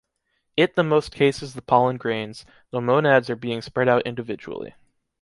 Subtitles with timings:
[0.57, 4.73] It the most cases the pollen grains, the "Monads" are being spread out individually.